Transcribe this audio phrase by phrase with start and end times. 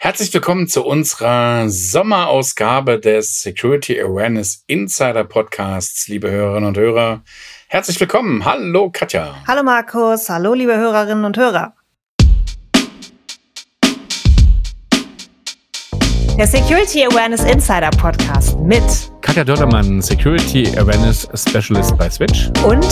[0.00, 7.22] Herzlich willkommen zu unserer Sommerausgabe des Security Awareness Insider Podcasts, liebe Hörerinnen und Hörer.
[7.66, 8.44] Herzlich willkommen.
[8.44, 9.34] Hallo Katja.
[9.48, 10.30] Hallo Markus.
[10.30, 11.74] Hallo liebe Hörerinnen und Hörer.
[16.38, 18.84] Der Security Awareness Insider Podcast mit
[19.20, 22.86] Katja Dördermann, Security Awareness Specialist bei Switch und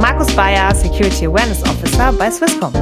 [0.00, 2.72] Markus Bayer, Security Awareness Officer bei Swisscom.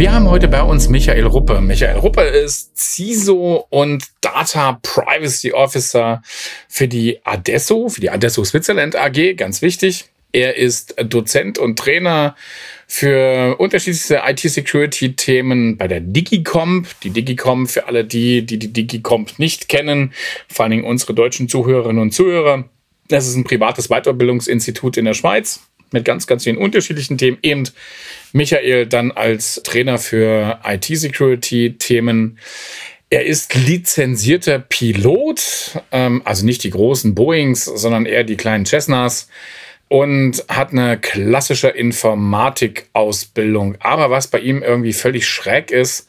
[0.00, 1.60] Wir haben heute bei uns Michael Ruppe.
[1.60, 6.22] Michael Ruppe ist CISO und Data Privacy Officer
[6.70, 10.06] für die Adesso, für die Adesso Switzerland AG, ganz wichtig.
[10.32, 12.34] Er ist Dozent und Trainer
[12.86, 16.88] für unterschiedlichste IT-Security-Themen bei der Digicomp.
[17.02, 20.14] Die Digicomp für alle die, die die Digicomp nicht kennen,
[20.48, 22.64] vor allen Dingen unsere deutschen Zuhörerinnen und Zuhörer.
[23.08, 25.60] Das ist ein privates Weiterbildungsinstitut in der Schweiz
[25.92, 27.38] mit ganz, ganz vielen unterschiedlichen Themen.
[27.42, 27.64] Eben
[28.32, 32.38] Michael dann als Trainer für IT-Security-Themen.
[33.10, 39.28] Er ist lizenzierter Pilot, ähm, also nicht die großen Boeings, sondern eher die kleinen Cessnas
[39.88, 43.76] und hat eine klassische Informatik-Ausbildung.
[43.80, 46.06] Aber was bei ihm irgendwie völlig schräg ist,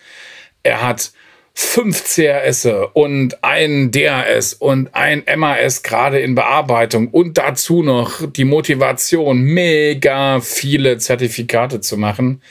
[0.61, 1.11] er hat
[1.53, 8.45] fünf CRS und ein DRS und ein MAS gerade in Bearbeitung und dazu noch die
[8.45, 12.41] Motivation, mega viele Zertifikate zu machen.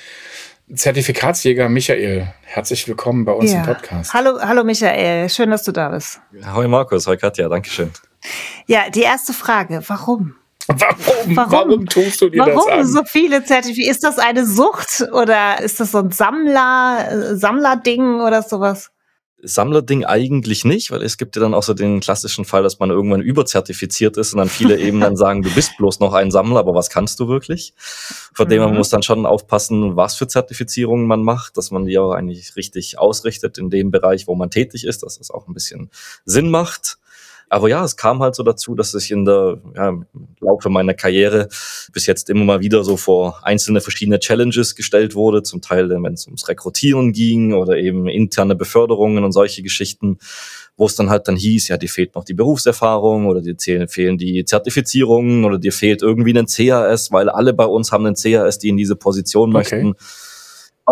[0.72, 3.60] Zertifikatsjäger Michael, herzlich willkommen bei uns ja.
[3.60, 4.14] im Podcast.
[4.14, 6.20] Hallo, hallo Michael, schön, dass du da bist.
[6.54, 7.90] Hoi Markus, hoi Katja, danke schön.
[8.66, 10.36] Ja, die erste Frage, warum?
[10.78, 11.36] Warum?
[11.36, 12.86] Warum, Warum tust du dir Warum das an?
[12.86, 13.90] so viele Zertifikate?
[13.90, 18.90] Ist das eine Sucht oder ist das so ein Sammler, äh, Sammlerding oder sowas?
[19.42, 22.90] Sammlerding eigentlich nicht, weil es gibt ja dann auch so den klassischen Fall, dass man
[22.90, 26.60] irgendwann überzertifiziert ist und dann viele eben dann sagen, du bist bloß noch ein Sammler,
[26.60, 27.72] aber was kannst du wirklich?
[28.34, 28.50] Von mhm.
[28.50, 32.12] dem man muss dann schon aufpassen, was für Zertifizierungen man macht, dass man die auch
[32.12, 35.90] eigentlich richtig ausrichtet in dem Bereich, wo man tätig ist, dass das auch ein bisschen
[36.24, 36.98] Sinn macht.
[37.50, 40.06] Aber ja, es kam halt so dazu, dass ich in der ja, im
[40.40, 41.48] Laufe meiner Karriere
[41.92, 46.14] bis jetzt immer mal wieder so vor einzelne verschiedene Challenges gestellt wurde, zum Teil, wenn
[46.14, 50.18] es ums Rekrutieren ging oder eben interne Beförderungen und solche Geschichten,
[50.76, 54.16] wo es dann halt dann hieß, ja, dir fehlt noch die Berufserfahrung oder dir fehlen
[54.16, 58.60] die Zertifizierungen oder dir fehlt irgendwie ein CAS, weil alle bei uns haben einen CAS,
[58.60, 59.92] die in diese Position okay.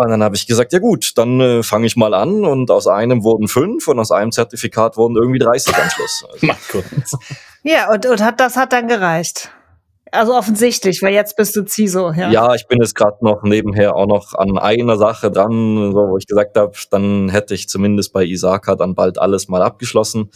[0.03, 2.45] Und dann habe ich gesagt, ja gut, dann äh, fange ich mal an.
[2.45, 6.25] Und aus einem wurden fünf und aus einem Zertifikat wurden irgendwie 30 am Schluss.
[6.31, 7.19] Also.
[7.63, 9.51] ja, und, und hat, das hat dann gereicht.
[10.11, 12.11] Also offensichtlich, weil jetzt bist du CISO.
[12.11, 15.97] Ja, ja ich bin jetzt gerade noch nebenher auch noch an einer Sache dran, so,
[15.97, 20.29] wo ich gesagt habe, dann hätte ich zumindest bei Isaka dann bald alles mal abgeschlossen,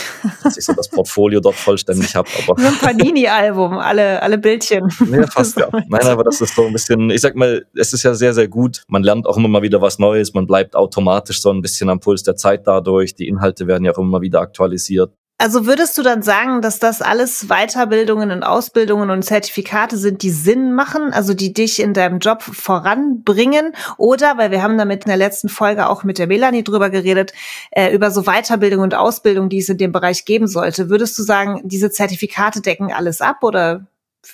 [0.42, 2.28] dass ich so das Portfolio dort vollständig habe.
[2.42, 4.88] Aber so ein Panini-Album, alle, alle Bildchen.
[5.08, 5.68] Ja, fast ja.
[5.88, 8.46] Nein, aber das ist so ein bisschen, ich sag mal, es ist ja sehr, sehr
[8.46, 8.82] gut.
[8.88, 11.98] Man lernt auch immer mal wieder was Neues, man bleibt automatisch so ein bisschen am
[11.98, 13.14] Puls der Zeit dadurch.
[13.14, 15.12] Die Inhalte werden ja auch immer wieder aktualisiert.
[15.40, 20.30] Also würdest du dann sagen, dass das alles Weiterbildungen und Ausbildungen und Zertifikate sind, die
[20.30, 23.72] Sinn machen, also die dich in deinem Job voranbringen?
[23.98, 27.32] Oder, weil wir haben damit in der letzten Folge auch mit der Melanie drüber geredet,
[27.70, 30.90] äh, über so Weiterbildung und Ausbildung, die es in dem Bereich geben sollte.
[30.90, 33.86] Würdest du sagen, diese Zertifikate decken alles ab oder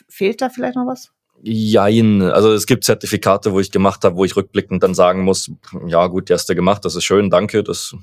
[0.09, 1.11] fehlt da vielleicht noch was?
[1.43, 2.23] Jein.
[2.23, 5.51] Also es gibt Zertifikate, wo ich gemacht habe, wo ich rückblickend dann sagen muss,
[5.87, 7.95] ja gut, die hast du gemacht, das ist schön, danke, das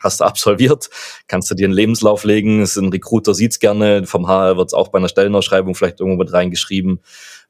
[0.00, 0.90] hast du absolviert,
[1.26, 2.62] kannst du dir einen Lebenslauf legen.
[2.62, 7.00] Ein Recruiter sieht's gerne, vom HR wird's auch bei einer Stellenausschreibung vielleicht irgendwo mit reingeschrieben.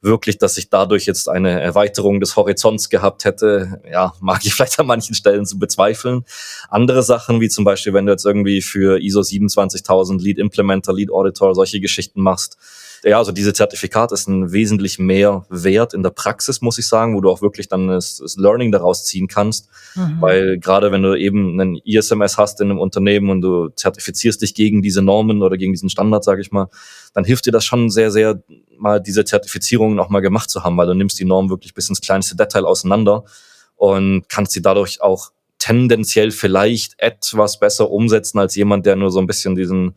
[0.00, 4.78] Wirklich, dass ich dadurch jetzt eine Erweiterung des Horizonts gehabt hätte, ja, mag ich vielleicht
[4.78, 6.24] an manchen Stellen zu bezweifeln.
[6.68, 11.10] Andere Sachen, wie zum Beispiel, wenn du jetzt irgendwie für ISO 27000 Lead Implementer, Lead
[11.10, 12.56] Auditor solche Geschichten machst,
[13.04, 17.16] ja, also diese Zertifikat ist ein wesentlich mehr Wert in der Praxis, muss ich sagen,
[17.16, 19.68] wo du auch wirklich dann das, das Learning daraus ziehen kannst.
[19.94, 20.16] Mhm.
[20.20, 24.54] Weil gerade wenn du eben einen ISMS hast in einem Unternehmen und du zertifizierst dich
[24.54, 26.68] gegen diese Normen oder gegen diesen Standard, sage ich mal,
[27.14, 28.42] dann hilft dir das schon sehr, sehr,
[28.76, 31.88] mal diese Zertifizierungen auch mal gemacht zu haben, weil du nimmst die Norm wirklich bis
[31.88, 33.24] ins kleinste Detail auseinander
[33.76, 39.18] und kannst sie dadurch auch tendenziell vielleicht etwas besser umsetzen als jemand, der nur so
[39.18, 39.94] ein bisschen diesen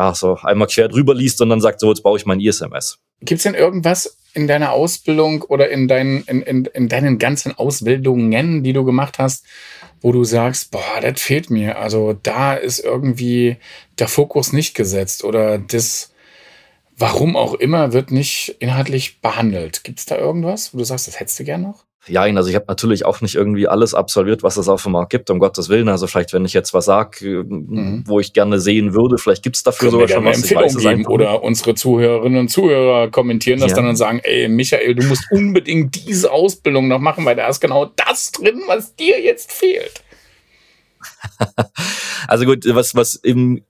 [0.00, 2.98] ja, so einmal quer drüber liest und dann sagt, so, jetzt baue ich mein ISMS.
[3.20, 7.58] Gibt es denn irgendwas in deiner Ausbildung oder in deinen, in, in, in deinen ganzen
[7.58, 9.44] Ausbildungen, die du gemacht hast,
[10.00, 11.78] wo du sagst, boah, das fehlt mir.
[11.78, 13.58] Also da ist irgendwie
[13.98, 16.14] der Fokus nicht gesetzt oder das,
[16.96, 19.84] warum auch immer, wird nicht inhaltlich behandelt.
[19.84, 21.84] Gibt es da irgendwas, wo du sagst, das hättest du gern noch?
[22.06, 25.10] Ja, also ich habe natürlich auch nicht irgendwie alles absolviert, was es auf dem Markt
[25.10, 25.88] gibt, um Gottes Willen.
[25.88, 28.04] Also vielleicht, wenn ich jetzt was sage, äh, mhm.
[28.06, 30.38] wo ich gerne sehen würde, vielleicht gibt es dafür Können sogar schon was.
[30.38, 33.76] Empfehlung ich weiß geben oder unsere Zuhörerinnen und Zuhörer kommentieren das ja.
[33.76, 37.60] dann und sagen, ey, Michael, du musst unbedingt diese Ausbildung noch machen, weil da ist
[37.60, 40.02] genau das drin, was dir jetzt fehlt.
[42.28, 43.62] also gut, was, was im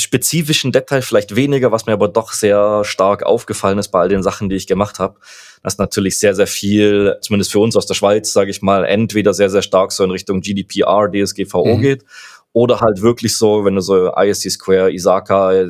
[0.00, 4.22] spezifischen Detail vielleicht weniger, was mir aber doch sehr stark aufgefallen ist bei all den
[4.22, 5.18] Sachen, die ich gemacht habe,
[5.62, 9.34] dass natürlich sehr, sehr viel, zumindest für uns aus der Schweiz, sage ich mal, entweder
[9.34, 11.80] sehr, sehr stark so in Richtung GDPR, DSGVO mhm.
[11.80, 12.04] geht
[12.52, 15.66] oder halt wirklich so, wenn du so ISC Square, ISACA,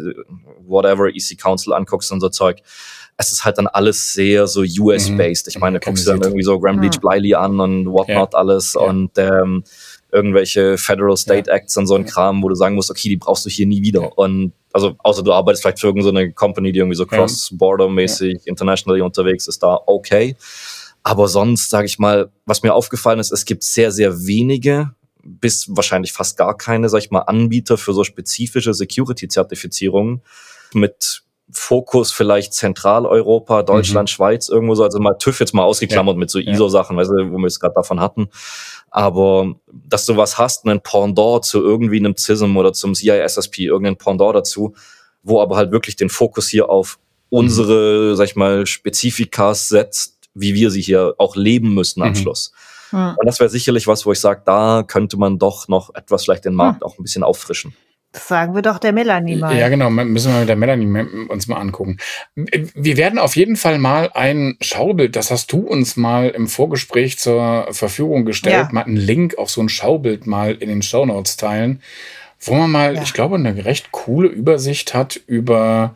[0.66, 2.62] whatever, EC Council anguckst und so Zeug,
[3.16, 5.48] es ist halt dann alles sehr so US-based.
[5.48, 8.38] Ich meine, guckst du dann irgendwie so Graham Leach Bliley an und whatnot ja.
[8.38, 8.80] alles ja.
[8.80, 9.62] und ähm,
[10.12, 11.56] irgendwelche Federal State ja.
[11.56, 13.82] Acts und so ein Kram, wo du sagen musst, okay, die brauchst du hier nie
[13.82, 14.16] wieder.
[14.18, 18.40] Und also außer du arbeitest vielleicht für irgendeine so Company, die irgendwie so cross-border-mäßig, ja.
[18.44, 20.36] internationally unterwegs ist, da okay.
[21.02, 24.90] Aber sonst, sage ich mal, was mir aufgefallen ist, es gibt sehr, sehr wenige
[25.22, 30.22] bis wahrscheinlich fast gar keine, sag ich mal, Anbieter für so spezifische Security-Zertifizierungen
[30.72, 31.22] mit
[31.52, 34.12] Fokus vielleicht Zentraleuropa, Deutschland, mhm.
[34.12, 36.18] Schweiz, irgendwo so, also mal TÜV jetzt mal ausgeklammert ja.
[36.18, 38.28] mit so ISO-Sachen, weißt du, wo wir es gerade davon hatten.
[38.90, 43.96] Aber dass du was hast, einen Pendant zu irgendwie einem CISM oder zum CISSP, irgendein
[43.96, 44.74] Pendant dazu,
[45.22, 46.98] wo aber halt wirklich den Fokus hier auf
[47.28, 48.16] unsere, mhm.
[48.16, 52.16] sag ich mal, Spezifikas setzt, wie wir sie hier auch leben müssen am mhm.
[52.16, 52.52] Schluss.
[52.90, 53.16] Mhm.
[53.18, 56.44] Und das wäre sicherlich was, wo ich sage, da könnte man doch noch etwas vielleicht
[56.44, 57.74] den Markt auch ein bisschen auffrischen.
[58.12, 59.56] Das sagen wir doch der Melanie mal.
[59.56, 61.98] Ja, genau, müssen wir mit der Melanie uns mal angucken.
[62.34, 67.18] Wir werden auf jeden Fall mal ein Schaubild, das hast du uns mal im Vorgespräch
[67.18, 68.68] zur Verfügung gestellt, ja.
[68.72, 71.82] mal einen Link auf so ein Schaubild mal in den Show Notes teilen,
[72.40, 73.02] wo man mal, ja.
[73.02, 75.94] ich glaube, eine recht coole Übersicht hat über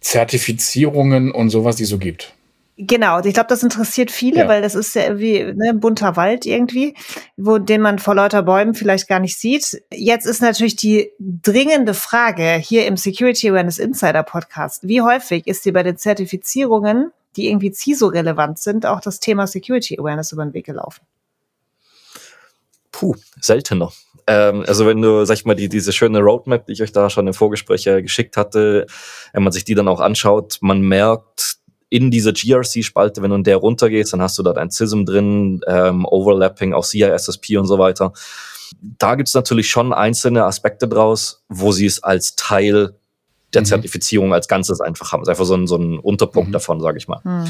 [0.00, 2.32] Zertifizierungen und sowas, die so gibt.
[2.76, 4.48] Genau, ich glaube, das interessiert viele, ja.
[4.48, 6.94] weil das ist ja wie ne, ein bunter Wald irgendwie,
[7.36, 9.80] wo den man vor lauter Bäumen vielleicht gar nicht sieht.
[9.92, 15.64] Jetzt ist natürlich die dringende Frage hier im Security Awareness Insider Podcast: Wie häufig ist
[15.64, 20.52] dir bei den Zertifizierungen, die irgendwie CISO-relevant sind, auch das Thema Security Awareness über den
[20.52, 21.02] Weg gelaufen?
[22.90, 23.92] Puh, seltener.
[24.26, 27.08] Ähm, also wenn du, sag ich mal, die, diese schöne Roadmap, die ich euch da
[27.08, 28.86] schon im Vorgespräch geschickt hatte,
[29.32, 31.58] wenn man sich die dann auch anschaut, man merkt,
[31.94, 35.60] in dieser GRC-Spalte, wenn du in der runtergehst, dann hast du dort ein CISM drin,
[35.68, 38.12] ähm, Overlapping, auch CISSP und so weiter.
[38.98, 42.96] Da gibt's natürlich schon einzelne Aspekte draus, wo sie es als Teil
[43.52, 43.66] der mhm.
[43.66, 45.20] Zertifizierung als Ganzes einfach haben.
[45.20, 46.54] Das ist einfach so ein, so ein Unterpunkt mhm.
[46.54, 47.20] davon, sage ich mal.
[47.22, 47.46] Mhm.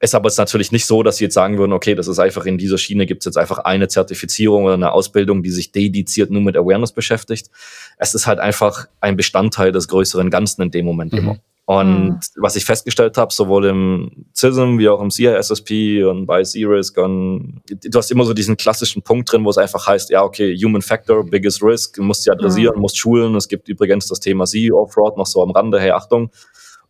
[0.00, 2.46] Ist aber jetzt natürlich nicht so, dass sie jetzt sagen würden, okay, das ist einfach
[2.46, 6.42] in dieser Schiene gibt's jetzt einfach eine Zertifizierung oder eine Ausbildung, die sich dediziert nur
[6.42, 7.48] mit Awareness beschäftigt.
[7.96, 11.18] Es ist halt einfach ein Bestandteil des größeren Ganzen in dem Moment mhm.
[11.18, 11.38] immer.
[11.66, 12.20] Und mhm.
[12.36, 17.62] was ich festgestellt habe, sowohl im CISM wie auch im CISSP und bei C-Risk und
[17.66, 20.82] du hast immer so diesen klassischen Punkt drin, wo es einfach heißt, ja, okay, Human
[20.82, 22.82] Factor, Biggest Risk, musst sie adressieren, mhm.
[22.82, 23.34] musst schulen.
[23.34, 26.30] Es gibt übrigens das Thema CEO-Fraud noch so am Rande, hey, Achtung.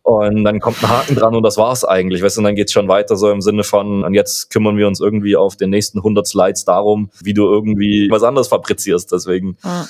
[0.05, 2.21] Und dann kommt ein Haken dran und das war's eigentlich.
[2.21, 4.87] Weißt du, und dann geht's schon weiter so im Sinne von, und jetzt kümmern wir
[4.87, 9.11] uns irgendwie auf den nächsten 100 Slides darum, wie du irgendwie was anderes fabrizierst.
[9.11, 9.85] Deswegen, mhm.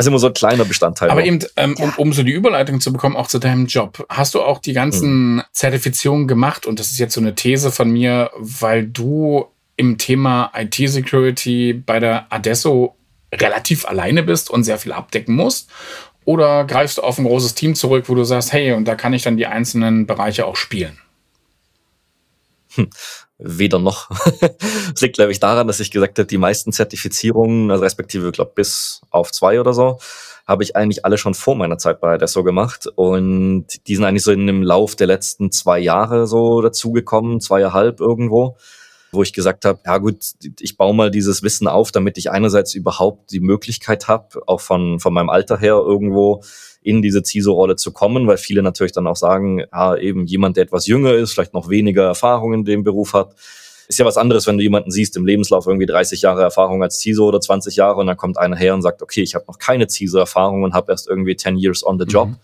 [0.00, 1.10] Das ist immer so ein kleiner Bestandteil.
[1.10, 1.26] Aber noch.
[1.26, 1.84] eben, ähm, ja.
[1.84, 4.72] um, um so die Überleitung zu bekommen, auch zu deinem Job, hast du auch die
[4.72, 5.42] ganzen mhm.
[5.52, 6.64] Zertifizierungen gemacht?
[6.64, 9.44] Und das ist jetzt so eine These von mir, weil du
[9.76, 12.96] im Thema IT-Security bei der Adesso
[13.30, 15.68] relativ alleine bist und sehr viel abdecken musst?
[16.24, 19.12] Oder greifst du auf ein großes Team zurück, wo du sagst, hey, und da kann
[19.12, 20.96] ich dann die einzelnen Bereiche auch spielen?
[22.74, 22.88] Hm
[23.42, 24.08] weder noch.
[24.92, 28.52] das liegt, glaube ich, daran, dass ich gesagt habe, die meisten Zertifizierungen, also respektive, glaube
[28.54, 29.98] bis auf zwei oder so,
[30.46, 32.86] habe ich eigentlich alle schon vor meiner Zeit bei Adesso gemacht.
[32.94, 38.00] Und die sind eigentlich so in dem Lauf der letzten zwei Jahre so dazugekommen, zweieinhalb
[38.00, 38.56] irgendwo,
[39.12, 40.18] wo ich gesagt habe, ja gut,
[40.60, 45.00] ich baue mal dieses Wissen auf, damit ich einerseits überhaupt die Möglichkeit habe, auch von,
[45.00, 46.42] von meinem Alter her irgendwo
[46.82, 50.64] in diese CISO-Rolle zu kommen, weil viele natürlich dann auch sagen, ja, eben jemand, der
[50.64, 53.34] etwas jünger ist, vielleicht noch weniger Erfahrung in dem Beruf hat,
[53.88, 57.00] ist ja was anderes, wenn du jemanden siehst im Lebenslauf irgendwie 30 Jahre Erfahrung als
[57.00, 59.58] CISO oder 20 Jahre und dann kommt einer her und sagt, okay, ich habe noch
[59.58, 62.28] keine CISO-Erfahrung und habe erst irgendwie 10 years on the job.
[62.28, 62.36] Mhm.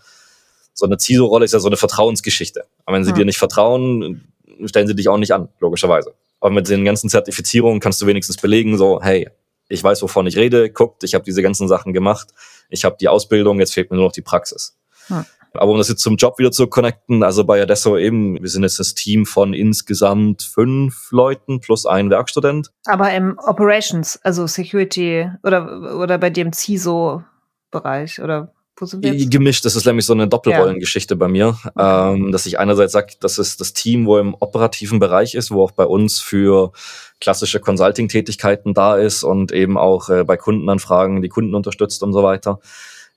[0.73, 2.65] So eine CISO-Rolle ist ja so eine Vertrauensgeschichte.
[2.85, 3.15] Aber wenn sie ja.
[3.15, 4.27] dir nicht vertrauen,
[4.65, 6.13] stellen sie dich auch nicht an, logischerweise.
[6.39, 9.29] Aber mit den ganzen Zertifizierungen kannst du wenigstens belegen, so, hey,
[9.69, 12.29] ich weiß, wovon ich rede, guckt, ich habe diese ganzen Sachen gemacht,
[12.69, 14.77] ich habe die Ausbildung, jetzt fehlt mir nur noch die Praxis.
[15.07, 15.25] Hm.
[15.53, 18.63] Aber um das jetzt zum Job wieder zu connecten, also bei Adesso eben, wir sind
[18.63, 22.71] jetzt das Team von insgesamt fünf Leuten plus ein Werkstudent.
[22.85, 29.31] Aber im Operations, also Security oder, oder bei dem CISO-Bereich oder Wo sind wir jetzt?
[29.31, 33.39] Gemischt, das ist nämlich so eine Doppelrollengeschichte bei mir, ähm, dass ich einerseits sage, das
[33.39, 36.71] ist das Team, wo im operativen Bereich ist, wo auch bei uns für
[37.19, 42.21] klassische Consulting-Tätigkeiten da ist und eben auch äh, bei Kundenanfragen die Kunden unterstützt und so
[42.21, 42.59] weiter.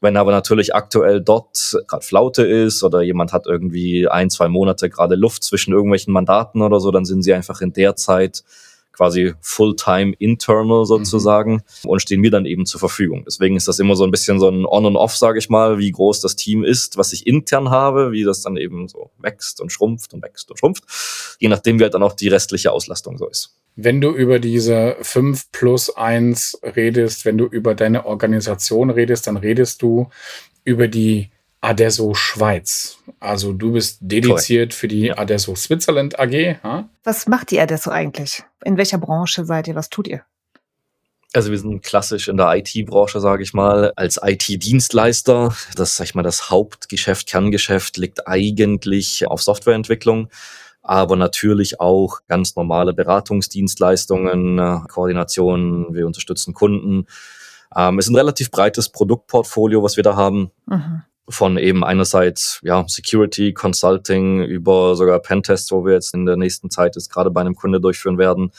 [0.00, 4.88] Wenn aber natürlich aktuell dort gerade Flaute ist oder jemand hat irgendwie ein, zwei Monate
[4.88, 8.42] gerade Luft zwischen irgendwelchen Mandaten oder so, dann sind sie einfach in der Zeit
[9.00, 11.88] quasi Fulltime internal sozusagen mhm.
[11.88, 13.24] und stehen mir dann eben zur Verfügung.
[13.26, 15.78] Deswegen ist das immer so ein bisschen so ein On und Off, sage ich mal,
[15.78, 19.62] wie groß das Team ist, was ich intern habe, wie das dann eben so wächst
[19.62, 20.84] und schrumpft und wächst und schrumpft,
[21.38, 23.56] je nachdem wie halt dann auch die restliche Auslastung so ist.
[23.74, 29.38] Wenn du über diese 5 plus 1 redest, wenn du über deine Organisation redest, dann
[29.38, 30.10] redest du
[30.64, 31.30] über die
[31.60, 32.98] Adesso Schweiz.
[33.18, 36.56] Also du bist dediziert für die Adesso Switzerland AG.
[36.62, 36.88] Ha?
[37.04, 38.42] Was macht die Adesso eigentlich?
[38.64, 39.74] In welcher Branche seid ihr?
[39.74, 40.22] Was tut ihr?
[41.32, 45.54] Also wir sind klassisch in der IT-Branche, sage ich mal, als IT-Dienstleister.
[45.76, 50.28] Das, sag ich mal, das Hauptgeschäft, Kerngeschäft liegt eigentlich auf Softwareentwicklung,
[50.82, 55.94] aber natürlich auch ganz normale Beratungsdienstleistungen, äh, Koordination.
[55.94, 57.06] Wir unterstützen Kunden.
[57.76, 60.50] Ähm, es ist ein relativ breites Produktportfolio, was wir da haben.
[60.66, 66.36] Mhm von eben einerseits ja Security, Consulting über sogar Pentests, wo wir jetzt in der
[66.36, 68.52] nächsten Zeit jetzt gerade bei einem Kunde durchführen werden,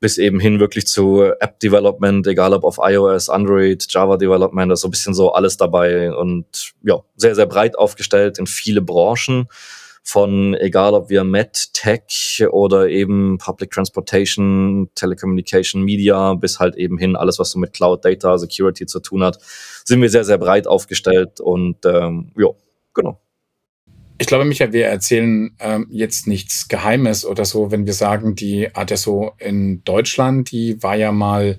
[0.00, 4.74] bis eben hin wirklich zu App Development, egal ob auf iOS, Android, Java Development, da
[4.74, 8.82] ist so ein bisschen so alles dabei und ja, sehr, sehr breit aufgestellt in viele
[8.82, 9.48] Branchen
[10.06, 16.96] von egal ob wir Med, Tech oder eben Public Transportation, Telecommunication, Media bis halt eben
[16.96, 19.38] hin alles, was so mit Cloud Data, Security zu tun hat,
[19.86, 22.48] sind wir sehr, sehr breit aufgestellt und ähm, ja,
[22.92, 23.20] genau.
[24.18, 28.74] Ich glaube, Michael, wir erzählen ähm, jetzt nichts Geheimes oder so, wenn wir sagen, die
[28.74, 31.58] Adesso in Deutschland, die war ja mal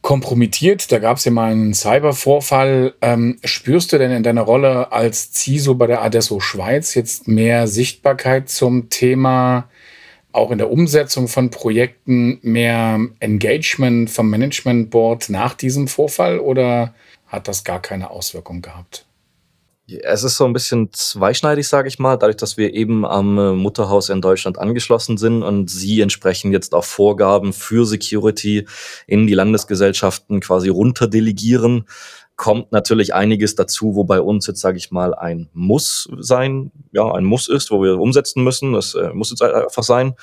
[0.00, 0.90] kompromittiert.
[0.92, 2.94] Da gab es ja mal einen Cybervorfall.
[3.02, 7.66] Ähm, spürst du denn in deiner Rolle als CISO bei der Adesso Schweiz jetzt mehr
[7.66, 9.68] Sichtbarkeit zum Thema,
[10.32, 16.94] auch in der Umsetzung von Projekten, mehr Engagement vom Management Board nach diesem Vorfall oder
[17.30, 19.06] hat das gar keine Auswirkung gehabt?
[20.02, 23.52] Es ist so ein bisschen zweischneidig, sage ich mal, dadurch, dass wir eben am äh,
[23.52, 28.66] Mutterhaus in Deutschland angeschlossen sind und sie entsprechend jetzt auch Vorgaben für Security
[29.08, 31.86] in die Landesgesellschaften quasi runterdelegieren,
[32.36, 37.12] kommt natürlich einiges dazu, wo bei uns jetzt, sage ich mal, ein Muss sein, ja,
[37.12, 38.72] ein Muss ist, wo wir umsetzen müssen.
[38.72, 40.14] Das äh, muss jetzt einfach sein,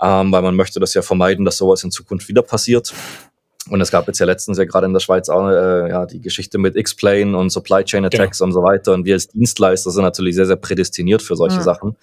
[0.00, 2.94] ähm, weil man möchte das ja vermeiden, dass sowas in Zukunft wieder passiert.
[3.68, 6.20] Und es gab jetzt ja letztens ja gerade in der Schweiz auch äh, ja, die
[6.20, 8.46] Geschichte mit X-Plane und Supply Chain Attacks genau.
[8.46, 8.94] und so weiter.
[8.94, 11.62] Und wir als Dienstleister sind natürlich sehr, sehr prädestiniert für solche ja.
[11.62, 11.96] Sachen.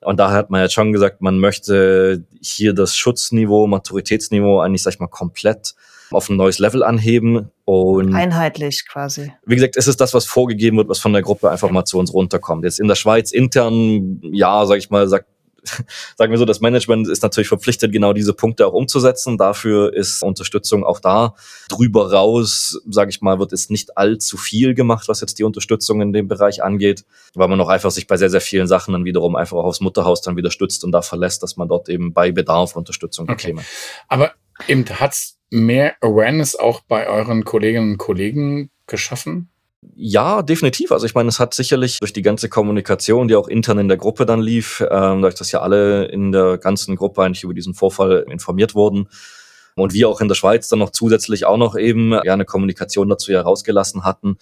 [0.00, 4.94] Und da hat man jetzt schon gesagt, man möchte hier das Schutzniveau, Maturitätsniveau eigentlich, sag
[4.94, 5.74] ich mal, komplett
[6.10, 7.50] auf ein neues Level anheben.
[7.64, 9.32] Und Einheitlich quasi.
[9.44, 11.98] Wie gesagt, es ist das, was vorgegeben wird, was von der Gruppe einfach mal zu
[11.98, 12.64] uns runterkommt.
[12.64, 15.26] Jetzt in der Schweiz intern, ja, sag ich mal, sagt
[16.16, 19.38] sagen wir so, das Management ist natürlich verpflichtet, genau diese Punkte auch umzusetzen.
[19.38, 21.34] Dafür ist Unterstützung auch da.
[21.68, 26.00] Drüber raus, sage ich mal, wird es nicht allzu viel gemacht, was jetzt die Unterstützung
[26.00, 29.04] in dem Bereich angeht, weil man auch einfach sich bei sehr, sehr vielen Sachen dann
[29.04, 32.12] wiederum einfach auch aufs Mutterhaus dann wieder stützt und da verlässt, dass man dort eben
[32.12, 33.60] bei Bedarf Unterstützung bekäme.
[33.60, 33.68] Okay.
[34.08, 34.32] Aber
[34.66, 39.50] eben hat's mehr Awareness auch bei euren Kolleginnen und Kollegen geschaffen?
[39.94, 40.90] Ja, definitiv.
[40.90, 43.96] Also ich meine, es hat sicherlich durch die ganze Kommunikation, die auch intern in der
[43.96, 47.74] Gruppe dann lief, ähm, dadurch, dass ja alle in der ganzen Gruppe eigentlich über diesen
[47.74, 49.08] Vorfall informiert wurden
[49.76, 53.08] und wir auch in der Schweiz dann noch zusätzlich auch noch eben ja eine Kommunikation
[53.08, 54.36] dazu herausgelassen hatten,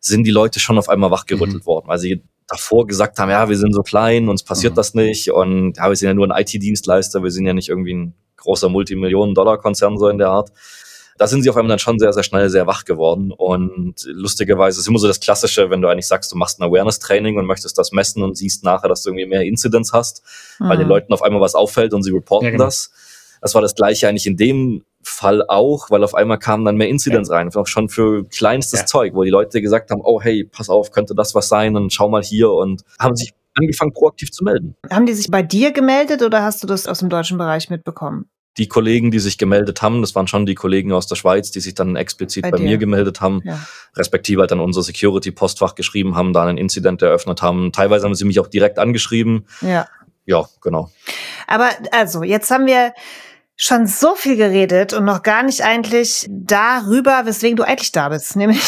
[0.00, 1.66] sind die Leute schon auf einmal wachgerüttelt mhm.
[1.66, 4.76] worden, weil sie davor gesagt haben, ja, wir sind so klein, uns passiert mhm.
[4.76, 7.94] das nicht und ja, wir sind ja nur ein IT-Dienstleister, wir sind ja nicht irgendwie
[7.94, 10.52] ein großer Multimillionen-Dollar-Konzern so in der Art
[11.18, 13.32] da sind sie auf einmal dann schon sehr, sehr schnell sehr wach geworden.
[13.32, 17.38] Und lustigerweise ist immer so das Klassische, wenn du eigentlich sagst, du machst ein Awareness-Training
[17.38, 20.22] und möchtest das messen und siehst nachher, dass du irgendwie mehr Incidents hast,
[20.58, 20.68] mhm.
[20.68, 22.64] weil den Leuten auf einmal was auffällt und sie reporten ja, genau.
[22.64, 22.92] das.
[23.40, 26.88] Das war das Gleiche eigentlich in dem Fall auch, weil auf einmal kamen dann mehr
[26.88, 27.36] Incidents ja.
[27.36, 28.86] rein, auch schon für kleinstes ja.
[28.86, 31.92] Zeug, wo die Leute gesagt haben, oh hey, pass auf, könnte das was sein und
[31.92, 34.76] schau mal hier und haben sich angefangen proaktiv zu melden.
[34.90, 38.28] Haben die sich bei dir gemeldet oder hast du das aus dem deutschen Bereich mitbekommen?
[38.58, 41.60] Die Kollegen, die sich gemeldet haben, das waren schon die Kollegen aus der Schweiz, die
[41.60, 43.58] sich dann explizit bei, bei mir gemeldet haben, ja.
[43.96, 47.72] respektive halt dann unser Security-Postfach geschrieben haben, da einen Incident eröffnet haben.
[47.72, 49.46] Teilweise haben sie mich auch direkt angeschrieben.
[49.62, 49.86] Ja.
[50.24, 50.90] Ja, genau.
[51.46, 52.92] Aber also, jetzt haben wir
[53.56, 58.34] schon so viel geredet und noch gar nicht eigentlich darüber, weswegen du eigentlich da bist,
[58.34, 58.60] nämlich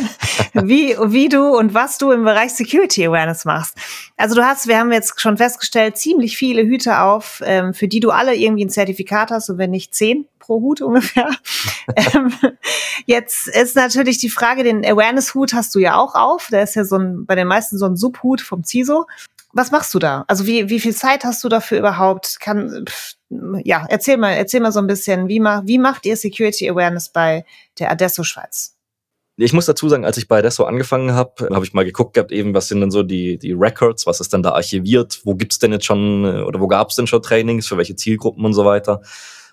[0.52, 3.76] wie, wie du und was du im Bereich Security Awareness machst.
[4.16, 8.00] Also du hast, wir haben jetzt schon festgestellt, ziemlich viele Hüte auf, ähm, für die
[8.00, 11.30] du alle irgendwie ein Zertifikat hast und wenn nicht zehn pro Hut ungefähr.
[11.96, 12.32] ähm,
[13.06, 16.48] jetzt ist natürlich die Frage, den Awareness-Hut hast du ja auch auf.
[16.50, 19.06] Der ist ja so ein, bei den meisten so ein Subhut vom CISO.
[19.58, 20.24] Was machst du da?
[20.28, 22.38] Also wie, wie viel Zeit hast du dafür überhaupt?
[22.38, 23.14] Kann, pff,
[23.64, 27.08] ja, erzähl mal, erzähl mal so ein bisschen, wie, ma, wie macht ihr Security Awareness
[27.08, 27.44] bei
[27.80, 28.76] der Adesso Schweiz?
[29.36, 32.30] Ich muss dazu sagen, als ich bei Adesso angefangen habe, habe ich mal geguckt gehabt,
[32.30, 35.58] eben, was sind denn so die, die Records, was ist denn da archiviert, wo gibt's
[35.58, 39.00] denn jetzt schon oder wo gab's denn schon Trainings, für welche Zielgruppen und so weiter.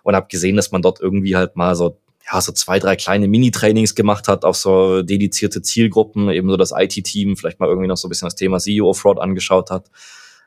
[0.04, 2.00] Und habe gesehen, dass man dort irgendwie halt mal so
[2.32, 6.74] ja, so zwei, drei kleine Mini-Trainings gemacht hat, auf so dedizierte Zielgruppen, eben so das
[6.76, 9.90] IT-Team, vielleicht mal irgendwie noch so ein bisschen das Thema CEO-Fraud angeschaut hat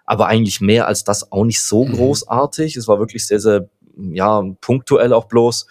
[0.09, 1.93] aber eigentlich mehr als das auch nicht so mhm.
[1.93, 2.77] großartig.
[2.77, 5.67] Es war wirklich sehr, sehr, ja, punktuell auch bloß.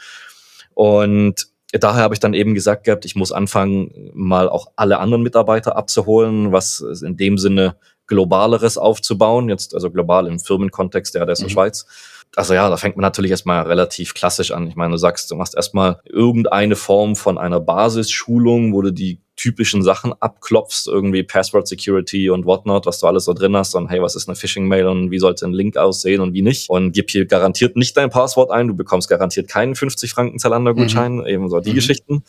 [0.76, 5.24] Und daher habe ich dann eben gesagt gehabt, ich muss anfangen, mal auch alle anderen
[5.24, 11.46] Mitarbeiter abzuholen, was in dem Sinne globaleres aufzubauen, jetzt also global im Firmenkontext der Adesso
[11.46, 11.50] mhm.
[11.50, 11.88] Schweiz.
[12.36, 14.68] Also ja, da fängt man natürlich erstmal relativ klassisch an.
[14.68, 19.20] Ich meine, du sagst, du machst erstmal irgendeine Form von einer Basisschulung, wo du die
[19.38, 23.88] typischen Sachen abklopfst, irgendwie Password Security und whatnot, was du alles so drin hast und
[23.88, 26.70] hey, was ist eine Phishing-Mail und wie sollte ein Link aussehen und wie nicht.
[26.70, 31.18] Und gib hier garantiert nicht dein Passwort ein, du bekommst garantiert keinen 50 Franken Zalando-Gutschein,
[31.18, 31.28] mhm.
[31.28, 31.76] eben so die mhm.
[31.76, 32.24] Geschichten.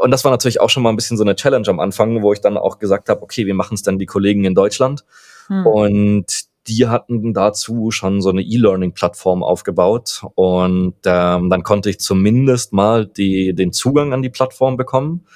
[0.00, 2.32] Und das war natürlich auch schon mal ein bisschen so eine Challenge am Anfang, wo
[2.32, 5.04] ich dann auch gesagt habe, okay, wie machen es denn die Kollegen in Deutschland?
[5.50, 5.66] Mhm.
[5.66, 12.72] Und die hatten dazu schon so eine E-Learning-Plattform aufgebaut und ähm, dann konnte ich zumindest
[12.72, 15.26] mal die, den Zugang an die Plattform bekommen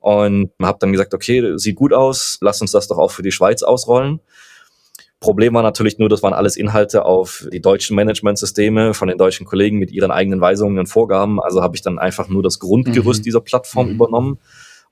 [0.00, 3.32] und habe dann gesagt, okay, sieht gut aus, lass uns das doch auch für die
[3.32, 4.20] Schweiz ausrollen.
[5.20, 9.46] Problem war natürlich nur, das waren alles Inhalte auf die deutschen Managementsysteme von den deutschen
[9.46, 11.40] Kollegen mit ihren eigenen Weisungen und Vorgaben.
[11.40, 13.24] Also habe ich dann einfach nur das Grundgerüst mhm.
[13.24, 13.94] dieser Plattform mhm.
[13.94, 14.38] übernommen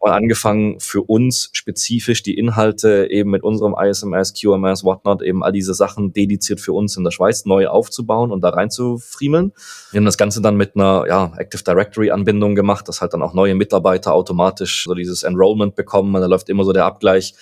[0.03, 5.53] und angefangen für uns spezifisch die Inhalte eben mit unserem ISMS, QMS, whatnot, eben all
[5.53, 9.53] diese Sachen dediziert für uns in der Schweiz neu aufzubauen und da rein zu friemeln.
[9.93, 13.23] Wir haben das Ganze dann mit einer ja, Active Directory Anbindung gemacht, dass halt dann
[13.23, 17.35] auch neue Mitarbeiter automatisch so dieses Enrollment bekommen und da läuft immer so der Abgleich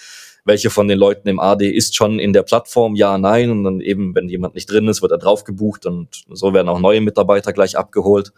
[0.45, 3.51] welche von den Leuten im AD ist schon in der Plattform, ja, nein.
[3.51, 6.69] Und dann eben, wenn jemand nicht drin ist, wird er drauf gebucht und so werden
[6.69, 8.33] auch neue Mitarbeiter gleich abgeholt.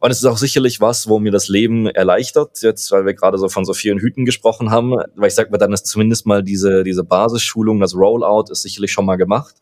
[0.00, 3.36] Und es ist auch sicherlich was, wo mir das Leben erleichtert, jetzt, weil wir gerade
[3.36, 6.42] so von so vielen Hüten gesprochen haben, weil ich sage mal, dann ist zumindest mal
[6.42, 9.56] diese, diese Basisschulung, das Rollout ist sicherlich schon mal gemacht.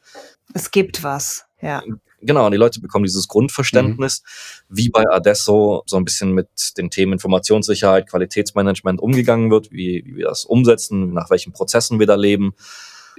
[0.55, 1.83] Es gibt was, ja.
[2.21, 4.23] Genau, und die Leute bekommen dieses Grundverständnis,
[4.69, 4.77] mhm.
[4.77, 10.17] wie bei Adesso so ein bisschen mit den Themen Informationssicherheit, Qualitätsmanagement umgegangen wird, wie, wie
[10.17, 12.55] wir das umsetzen, nach welchen Prozessen wir da leben.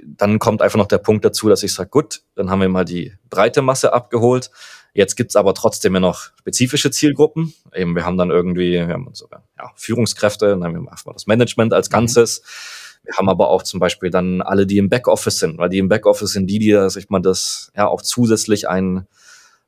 [0.04, 2.84] Dann kommt einfach noch der Punkt dazu, dass ich sage, gut, dann haben wir mal
[2.84, 4.50] die breite Masse abgeholt.
[4.92, 7.54] Jetzt gibt's aber trotzdem ja noch spezifische Zielgruppen.
[7.74, 11.72] Eben, wir haben dann irgendwie, wir haben sogar ja, Führungskräfte, dann haben wir das Management
[11.72, 11.92] als mhm.
[11.92, 12.42] Ganzes.
[12.42, 13.06] Mhm.
[13.06, 15.88] Wir haben aber auch zum Beispiel dann alle, die im Backoffice sind, weil die im
[15.88, 19.06] Backoffice sind die, die, sag ich mal, das ja auch zusätzlich ein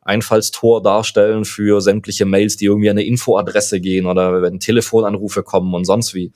[0.02, 5.72] Einfallstor darstellen für sämtliche Mails, die irgendwie an eine Infoadresse gehen oder wenn Telefonanrufe kommen
[5.74, 6.32] und sonst wie.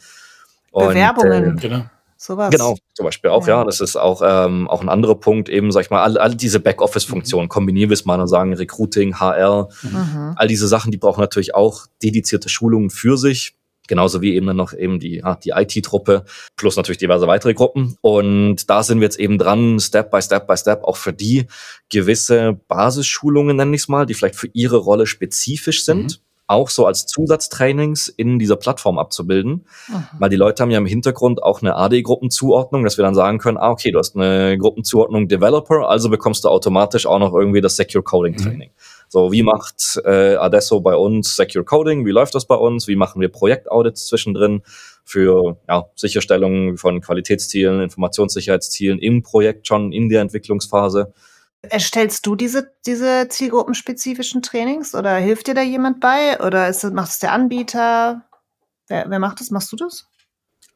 [0.71, 1.59] Und, Bewerbungen.
[1.59, 1.85] Äh, genau.
[2.17, 2.51] Sowas.
[2.51, 3.59] Genau, zum Beispiel auch, ja.
[3.59, 3.65] ja.
[3.65, 6.61] Das ist auch, ähm, auch ein anderer Punkt, eben, sag ich mal, all, all diese
[6.61, 7.51] Backoffice-Funktionen, mhm.
[7.51, 10.35] kombinieren wir es mal und sagen, Recruiting, HR, mhm.
[10.37, 13.55] all diese Sachen, die brauchen natürlich auch dedizierte Schulungen für sich.
[13.89, 16.25] Genauso wie eben dann noch eben die, ja, die IT-Truppe
[16.57, 17.97] plus natürlich diverse weitere Gruppen.
[18.01, 21.47] Und da sind wir jetzt eben dran, Step by Step by Step, auch für die
[21.89, 26.19] gewisse Basisschulungen, nenne ich es mal, die vielleicht für ihre Rolle spezifisch sind.
[26.19, 29.67] Mhm auch so als Zusatztrainings in dieser Plattform abzubilden.
[29.89, 30.07] Mhm.
[30.19, 33.59] Weil die Leute haben ja im Hintergrund auch eine AD-Gruppenzuordnung, dass wir dann sagen können,
[33.59, 37.77] ah, okay, du hast eine Gruppenzuordnung Developer, also bekommst du automatisch auch noch irgendwie das
[37.77, 38.39] Secure Coding mhm.
[38.39, 38.69] Training.
[38.69, 38.97] Mhm.
[39.09, 42.05] So, wie macht äh, Adesso bei uns Secure Coding?
[42.07, 42.89] Wie läuft das bei uns?
[42.89, 44.63] Wie machen wir Projektaudits zwischendrin
[45.05, 51.13] für ja, Sicherstellung von Qualitätszielen, Informationssicherheitszielen im Projekt schon in der Entwicklungsphase?
[51.63, 56.41] Erstellst du diese, diese zielgruppenspezifischen Trainings oder hilft dir da jemand bei?
[56.41, 58.23] Oder ist, macht es der Anbieter?
[58.89, 59.51] Wer, wer macht das?
[59.51, 60.07] Machst du das?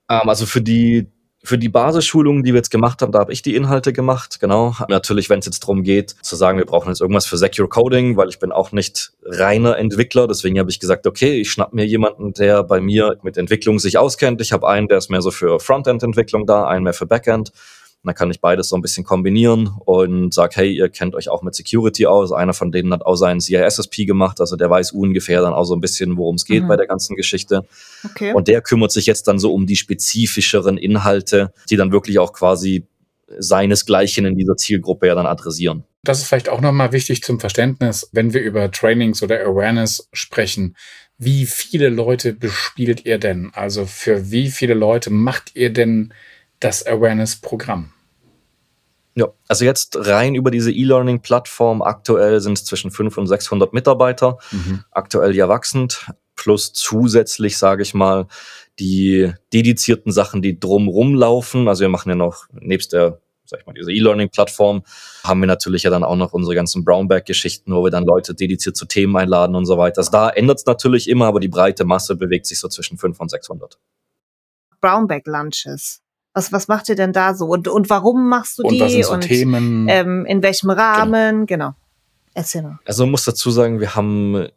[0.08, 1.06] Ähm, also für die,
[1.42, 4.74] für die Basisschulungen, die wir jetzt gemacht haben, da habe ich die Inhalte gemacht, genau.
[4.88, 8.16] Natürlich, wenn es jetzt darum geht, zu sagen, wir brauchen jetzt irgendwas für Secure Coding,
[8.16, 11.86] weil ich bin auch nicht reiner Entwickler, deswegen habe ich gesagt, okay, ich schnapp mir
[11.86, 14.40] jemanden, der bei mir mit Entwicklung sich auskennt.
[14.40, 17.52] Ich habe einen, der ist mehr so für Frontend-Entwicklung da, einen mehr für Backend.
[18.02, 21.28] Und dann kann ich beides so ein bisschen kombinieren und sage, hey, ihr kennt euch
[21.28, 22.32] auch mit Security aus.
[22.32, 25.74] Einer von denen hat auch seinen CISSP gemacht, also der weiß ungefähr dann auch so
[25.74, 26.68] ein bisschen, worum es geht mhm.
[26.68, 27.66] bei der ganzen Geschichte.
[28.04, 28.32] Okay.
[28.32, 32.32] Und der kümmert sich jetzt dann so um die spezifischeren Inhalte, die dann wirklich auch
[32.32, 32.86] quasi
[33.38, 35.84] seinesgleichen in dieser Zielgruppe ja dann adressieren.
[36.02, 40.76] Das ist vielleicht auch nochmal wichtig zum Verständnis, wenn wir über Trainings oder Awareness sprechen.
[41.18, 43.50] Wie viele Leute bespielt ihr denn?
[43.52, 46.14] Also für wie viele Leute macht ihr denn
[46.61, 47.92] das Awareness-Programm?
[49.16, 51.83] Ja, also jetzt rein über diese E-Learning-Plattform.
[51.83, 54.85] Aktuell sind es zwischen 500 und 600 Mitarbeiter, mhm.
[54.92, 58.29] aktuell ja wachsend, plus zusätzlich, sage ich mal,
[58.79, 61.68] die dedizierten Sachen, die drumrum laufen.
[61.68, 64.85] Also wir machen ja noch, nebst der, sag ich mal, diese E-Learning-Plattform,
[65.25, 68.77] haben wir natürlich ja dann auch noch unsere ganzen Brownback-Geschichten, wo wir dann Leute dediziert
[68.77, 69.99] zu Themen einladen und so weiter.
[69.99, 73.20] Also da ändert es natürlich immer, aber die breite Masse bewegt sich so zwischen 500
[73.20, 73.79] und 600.
[74.81, 76.01] Brownback-Lunches.
[76.40, 77.44] Was, was macht ihr denn da so?
[77.44, 78.81] Und, und warum machst du und die?
[78.81, 79.87] Was sind so und Themen?
[79.90, 81.44] Ähm, in welchem Rahmen?
[81.44, 81.66] Genau.
[81.66, 81.74] genau.
[82.33, 82.79] Erzähl mal.
[82.87, 84.48] Also man muss dazu sagen, wir haben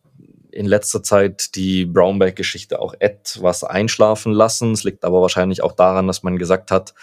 [0.51, 4.71] in letzter Zeit die Brownback-Geschichte auch etwas einschlafen lassen.
[4.71, 6.93] Es liegt aber wahrscheinlich auch daran, dass man gesagt hat,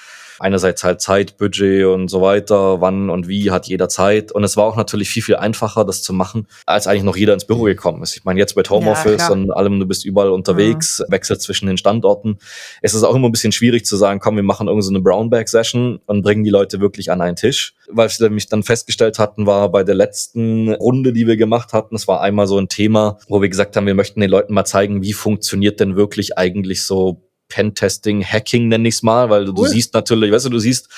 [0.40, 4.32] einerseits halt Zeit, Budget und so weiter, wann und wie hat jeder Zeit.
[4.32, 7.34] Und es war auch natürlich viel, viel einfacher, das zu machen, als eigentlich noch jeder
[7.34, 8.16] ins Büro gekommen ist.
[8.16, 11.12] Ich meine, jetzt mit Homeoffice ja, und allem, du bist überall unterwegs, mhm.
[11.12, 12.38] wechselst zwischen den Standorten.
[12.80, 15.02] Es ist auch immer ein bisschen schwierig zu sagen, komm, wir machen irgendeine so eine
[15.02, 17.74] Brownback-Session und bringen die Leute wirklich an einen Tisch.
[17.88, 21.94] Weil wir nämlich dann festgestellt hatten, war bei der letzten Runde, die wir gemacht hatten,
[21.96, 24.64] es war einmal so ein Thema, wo wir gesagt haben, wir möchten den Leuten mal
[24.64, 29.52] zeigen, wie funktioniert denn wirklich eigentlich so Pentesting, Hacking nenne ich es mal, weil du,
[29.52, 29.66] cool.
[29.66, 30.88] du siehst natürlich, weißt du, du siehst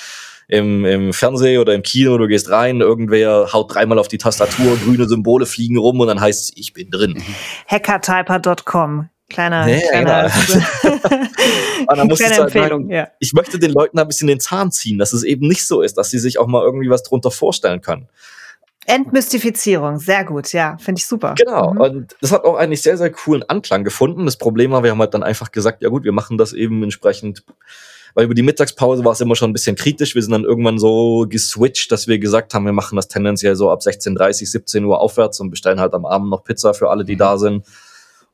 [0.47, 4.77] im, im Fernsehen oder im Kino, du gehst rein, irgendwer haut dreimal auf die Tastatur,
[4.85, 7.21] grüne Symbole fliegen rum und dann heißt es, ich bin drin.
[7.67, 9.09] Hackertyper.com.
[9.29, 10.97] Kleiner, nee, kleiner, genau.
[12.15, 12.81] kleine Empfehlung.
[12.83, 13.07] Sagen, ja.
[13.19, 15.97] Ich möchte den Leuten ein bisschen den Zahn ziehen, dass es eben nicht so ist,
[15.97, 18.07] dass sie sich auch mal irgendwie was drunter vorstellen können.
[18.85, 21.35] Entmystifizierung, sehr gut, ja, finde ich super.
[21.37, 21.81] Genau, mhm.
[21.81, 24.25] und das hat auch eigentlich sehr, sehr coolen Anklang gefunden.
[24.25, 26.83] Das Problem war, wir haben halt dann einfach gesagt, ja gut, wir machen das eben
[26.83, 27.43] entsprechend,
[28.13, 30.15] weil über die Mittagspause war es immer schon ein bisschen kritisch.
[30.15, 33.71] Wir sind dann irgendwann so geswitcht, dass wir gesagt haben, wir machen das tendenziell so
[33.71, 37.15] ab 16.30, 17 Uhr aufwärts und bestellen halt am Abend noch Pizza für alle, die
[37.15, 37.19] mhm.
[37.19, 37.65] da sind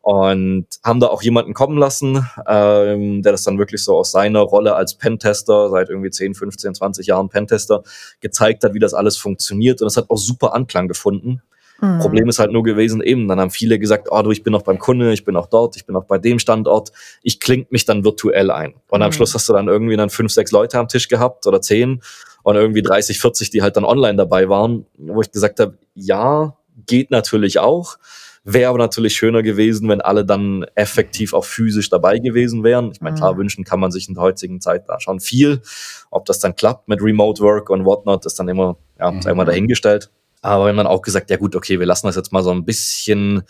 [0.10, 4.40] und haben da auch jemanden kommen lassen, ähm, der das dann wirklich so aus seiner
[4.40, 7.84] Rolle als Pentester, seit irgendwie 10, 15, 20 Jahren Pentester,
[8.20, 9.84] gezeigt hat, wie das alles funktioniert.
[9.84, 11.44] Und es hat auch super Anklang gefunden.
[11.80, 12.00] Mhm.
[12.00, 14.64] Problem ist halt nur gewesen, eben, dann haben viele gesagt, oh du, ich bin auch
[14.64, 16.92] beim Kunde, ich bin auch dort, ich bin auch bei dem Standort,
[17.22, 18.74] ich kling mich dann virtuell ein.
[18.90, 19.04] Und mhm.
[19.04, 22.02] am Schluss hast du dann irgendwie dann fünf, sechs Leute am Tisch gehabt oder zehn
[22.42, 26.56] und irgendwie 30, 40, die halt dann online dabei waren, wo ich gesagt habe, ja,
[26.88, 27.98] geht natürlich auch.
[28.44, 32.92] Wäre aber natürlich schöner gewesen, wenn alle dann effektiv auch physisch dabei gewesen wären.
[32.92, 33.40] Ich meine, klar, mhm.
[33.40, 35.62] wünschen kann man sich in der heutigen Zeit da schon viel.
[36.10, 39.22] Ob das dann klappt mit Remote Work und whatnot, ist dann immer, ja, mhm.
[39.26, 40.10] einmal dahingestellt.
[40.42, 42.52] Aber wir haben dann auch gesagt, ja gut, okay, wir lassen das jetzt mal so
[42.52, 43.44] ein bisschen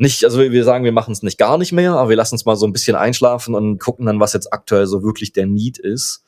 [0.00, 2.44] nicht, also wir sagen, wir machen es nicht gar nicht mehr, aber wir lassen es
[2.44, 5.78] mal so ein bisschen einschlafen und gucken dann, was jetzt aktuell so wirklich der Need
[5.78, 6.22] ist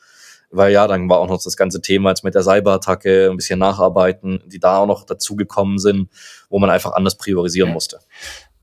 [0.51, 3.59] weil ja, dann war auch noch das ganze Thema jetzt mit der Cyberattacke, ein bisschen
[3.59, 6.09] nacharbeiten, die da auch noch dazugekommen sind,
[6.49, 7.99] wo man einfach anders priorisieren musste.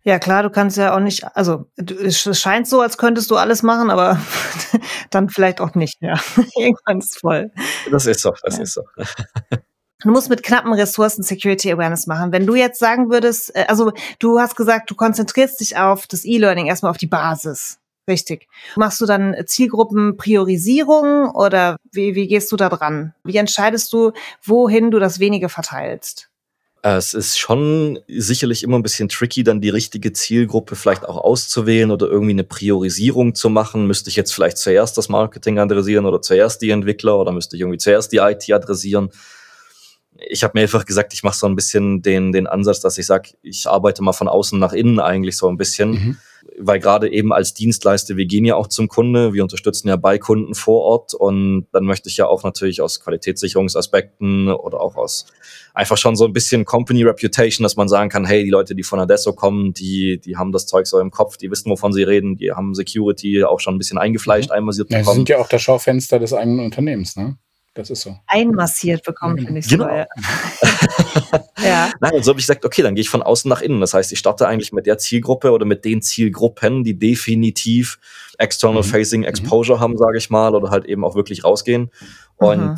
[0.04, 3.62] Ja, klar, du kannst ja auch nicht, also es scheint so, als könntest du alles
[3.62, 4.18] machen, aber
[5.10, 6.14] dann vielleicht auch nicht, ja.
[6.56, 7.50] Irgendwann ist es voll.
[7.90, 8.62] Das ist so, das ja.
[8.62, 8.82] ist so.
[10.00, 12.30] Du musst mit knappen Ressourcen Security Awareness machen.
[12.30, 16.24] Wenn du jetzt sagen würdest, äh, also du hast gesagt, du konzentrierst dich auf das
[16.24, 17.80] E-Learning, erstmal auf die Basis.
[18.08, 18.48] Richtig.
[18.74, 23.14] Machst du dann Zielgruppenpriorisierung oder wie, wie gehst du da dran?
[23.22, 26.30] Wie entscheidest du, wohin du das wenige verteilst?
[26.82, 31.90] Es ist schon sicherlich immer ein bisschen tricky, dann die richtige Zielgruppe vielleicht auch auszuwählen
[31.90, 33.86] oder irgendwie eine Priorisierung zu machen.
[33.86, 37.62] Müsste ich jetzt vielleicht zuerst das Marketing adressieren oder zuerst die Entwickler oder müsste ich
[37.62, 39.10] irgendwie zuerst die IT adressieren?
[40.28, 43.06] Ich habe mir einfach gesagt, ich mache so ein bisschen den, den Ansatz, dass ich
[43.06, 45.90] sage, ich arbeite mal von außen nach innen eigentlich so ein bisschen.
[45.90, 46.16] Mhm
[46.56, 50.18] weil gerade eben als Dienstleister, wir gehen ja auch zum Kunde, wir unterstützen ja bei
[50.18, 55.26] Kunden vor Ort und dann möchte ich ja auch natürlich aus Qualitätssicherungsaspekten oder auch aus
[55.74, 58.82] einfach schon so ein bisschen Company Reputation, dass man sagen kann, hey, die Leute, die
[58.82, 62.02] von Adesso kommen, die, die haben das Zeug so im Kopf, die wissen, wovon sie
[62.02, 64.56] reden, die haben Security auch schon ein bisschen eingefleischt, mhm.
[64.56, 65.14] einmassiert ja, bekommen.
[65.14, 67.36] Sie sind ja auch das Schaufenster des eigenen Unternehmens, ne?
[67.78, 68.16] Das ist so.
[68.26, 69.46] Einmassiert bekommen, genau.
[69.46, 69.84] finde ich genau.
[69.84, 69.90] so.
[71.64, 71.92] ja.
[72.00, 73.80] Nein, und so habe ich gesagt, okay, dann gehe ich von außen nach innen.
[73.80, 78.00] Das heißt, ich starte eigentlich mit der Zielgruppe oder mit den Zielgruppen, die definitiv
[78.36, 78.86] External mhm.
[78.86, 79.28] Facing mhm.
[79.28, 79.82] Exposure mhm.
[79.82, 81.92] haben, sage ich mal, oder halt eben auch wirklich rausgehen.
[82.34, 82.76] Und mhm.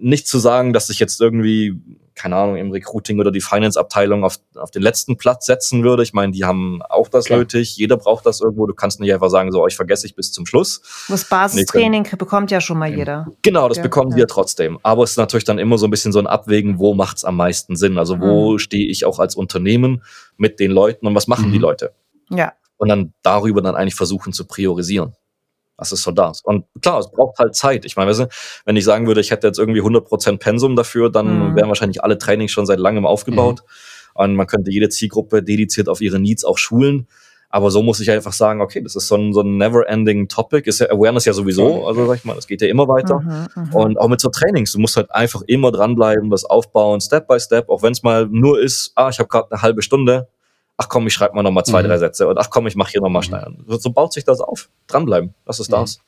[0.00, 1.80] nicht zu sagen, dass ich jetzt irgendwie
[2.14, 6.02] keine Ahnung, im Recruiting oder die Finance-Abteilung auf, auf den letzten Platz setzen würde.
[6.02, 7.40] Ich meine, die haben auch das Klar.
[7.40, 7.76] nötig.
[7.76, 8.66] Jeder braucht das irgendwo.
[8.66, 10.82] Du kannst nicht einfach sagen, so, euch vergesse ich bis zum Schluss.
[11.08, 13.26] Das Basistraining nee, bekommt ja schon mal jeder.
[13.42, 14.18] Genau, das ja, bekommen ja.
[14.18, 14.78] wir trotzdem.
[14.82, 17.36] Aber es ist natürlich dann immer so ein bisschen so ein Abwägen, wo macht's am
[17.36, 17.98] meisten Sinn?
[17.98, 18.58] Also wo mhm.
[18.58, 20.02] stehe ich auch als Unternehmen
[20.36, 21.52] mit den Leuten und was machen mhm.
[21.52, 21.92] die Leute?
[22.30, 22.52] Ja.
[22.76, 25.14] Und dann darüber dann eigentlich versuchen zu priorisieren.
[25.82, 26.42] Das ist so das.
[26.42, 27.84] Und klar, es braucht halt Zeit.
[27.84, 28.28] Ich meine, weißt du,
[28.64, 31.56] wenn ich sagen würde, ich hätte jetzt irgendwie 100% Pensum dafür, dann mhm.
[31.56, 33.62] wären wahrscheinlich alle Trainings schon seit langem aufgebaut.
[33.64, 33.66] Mhm.
[34.14, 37.08] Und man könnte jede Zielgruppe dediziert auf ihre Needs auch schulen.
[37.50, 40.68] Aber so muss ich einfach sagen, okay, das ist so ein, so ein never-ending Topic.
[40.68, 43.18] Ist ja Awareness ja sowieso, also sag ich mal, das geht ja immer weiter.
[43.18, 47.00] Mhm, mhm, und auch mit so Trainings, du musst halt einfach immer dranbleiben, das aufbauen,
[47.00, 49.82] Step by Step, auch wenn es mal nur ist, ah, ich habe gerade eine halbe
[49.82, 50.28] Stunde,
[50.76, 51.88] ach komm, ich schreibe mal noch mal zwei, mhm.
[51.88, 53.24] drei Sätze und ach komm, ich mache hier noch mal mhm.
[53.24, 53.56] schnell.
[53.66, 54.68] So, so, baut sich das auf.
[54.86, 55.76] Dranbleiben, das ist mhm.
[55.76, 55.98] das.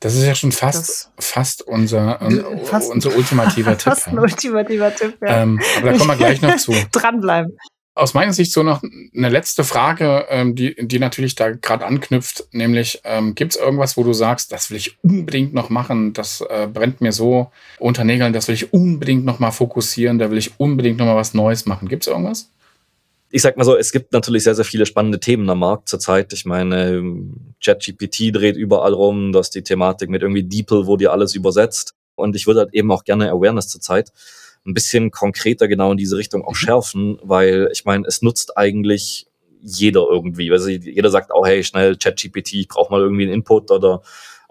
[0.00, 3.92] Das ist ja schon fast, das fast unser, äh, fast, unser ultimativer Tipp.
[3.92, 5.42] Fast ein ultimativer Tipp, ja.
[5.42, 6.72] Ähm, aber da kommen wir gleich noch zu.
[6.92, 7.56] Dranbleiben.
[7.94, 8.82] Aus meiner Sicht so noch
[9.14, 13.98] eine letzte Frage, ähm, die, die natürlich da gerade anknüpft, nämlich ähm, gibt es irgendwas,
[13.98, 18.04] wo du sagst, das will ich unbedingt noch machen, das äh, brennt mir so unter
[18.04, 21.34] Nägeln, das will ich unbedingt noch mal fokussieren, da will ich unbedingt noch mal was
[21.34, 21.86] Neues machen.
[21.86, 22.48] Gibt es irgendwas?
[23.34, 26.32] Ich sag mal so, es gibt natürlich sehr, sehr viele spannende Themen am Markt zurzeit.
[26.34, 27.02] Ich meine,
[27.64, 31.94] ChatGPT dreht überall rum, dass die Thematik mit irgendwie DeepL, wo dir alles übersetzt.
[32.14, 34.12] Und ich würde halt eben auch gerne Awareness zurzeit
[34.66, 36.56] ein bisschen konkreter genau in diese Richtung auch mhm.
[36.56, 39.26] schärfen, weil ich meine, es nutzt eigentlich
[39.60, 40.50] jeder irgendwie.
[40.52, 44.02] Also jeder sagt, oh hey, schnell ChatGPT, ich brauche mal irgendwie einen Input oder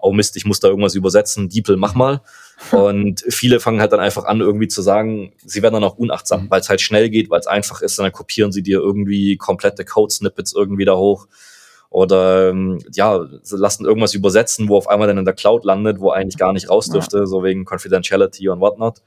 [0.02, 2.20] oh Mist, ich muss da irgendwas übersetzen, DeepL, mach mal.
[2.72, 6.44] Und viele fangen halt dann einfach an, irgendwie zu sagen, sie werden dann auch unachtsam,
[6.44, 6.50] mhm.
[6.50, 9.36] weil es halt schnell geht, weil es einfach ist, und dann kopieren sie dir irgendwie
[9.36, 11.26] komplette Code-Snippets irgendwie da hoch.
[11.88, 16.00] Oder ähm, ja, sie lassen irgendwas übersetzen, wo auf einmal dann in der Cloud landet,
[16.00, 17.26] wo eigentlich gar nicht raus dürfte, ja.
[17.26, 19.02] so wegen Confidentiality und whatnot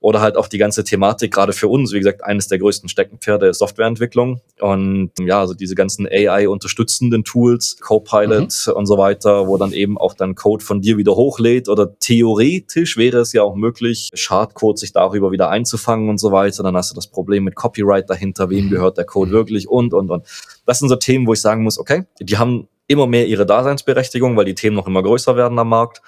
[0.00, 3.46] oder halt auch die ganze Thematik, gerade für uns, wie gesagt, eines der größten Steckenpferde
[3.48, 4.40] ist Softwareentwicklung.
[4.60, 8.72] Und ja, also diese ganzen AI-unterstützenden Tools, Copilot mhm.
[8.74, 12.96] und so weiter, wo dann eben auch dann Code von dir wieder hochlädt oder theoretisch
[12.96, 16.62] wäre es ja auch möglich, Schadcode sich darüber wieder einzufangen und so weiter.
[16.62, 18.70] Dann hast du das Problem mit Copyright dahinter, wem mhm.
[18.70, 20.26] gehört der Code wirklich und, und, und.
[20.66, 24.36] Das sind so Themen, wo ich sagen muss, okay, die haben immer mehr ihre Daseinsberechtigung,
[24.36, 26.02] weil die Themen noch immer größer werden am Markt.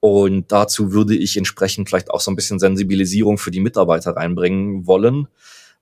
[0.00, 4.86] Und dazu würde ich entsprechend vielleicht auch so ein bisschen Sensibilisierung für die Mitarbeiter reinbringen
[4.86, 5.28] wollen.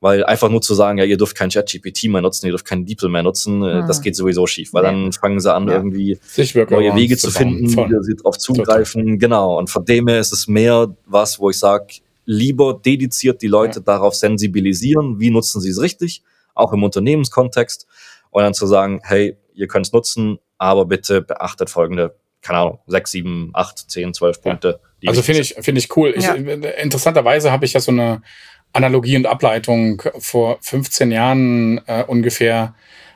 [0.01, 2.87] Weil einfach nur zu sagen, ja, ihr dürft kein ChatGPT mehr nutzen, ihr dürft kein
[2.87, 3.87] DeepL mehr nutzen, hm.
[3.89, 4.93] das geht sowieso schief, weil ja.
[4.93, 5.75] dann fangen sie an, ja.
[5.75, 6.21] irgendwie
[6.71, 9.03] neue Wege zu finden, wie sie darauf zugreifen.
[9.03, 9.19] Total.
[9.19, 9.59] Genau.
[9.59, 11.95] Und von dem her ist es mehr was, wo ich sage,
[12.27, 13.85] lieber dediziert die Leute ja.
[13.87, 16.23] darauf sensibilisieren, wie nutzen sie es richtig,
[16.55, 17.89] auch im Unternehmenskontext.
[18.31, 22.79] Und dann zu sagen, hey, ihr könnt es nutzen, aber bitte beachtet folgende keine Ahnung,
[22.87, 24.81] sechs, sieben, acht, zehn, zwölf Punkte.
[25.01, 25.11] Ja.
[25.11, 26.15] Also finde ich, finde ich cool.
[26.19, 26.35] Ja.
[26.35, 26.47] Ich,
[26.83, 28.23] interessanterweise habe ich ja so eine
[28.73, 32.75] Analogie und Ableitung vor 15 Jahren äh, ungefähr,